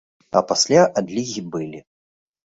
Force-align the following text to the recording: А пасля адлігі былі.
А 0.39 0.41
пасля 0.51 0.85
адлігі 1.01 1.43
былі. 1.57 1.83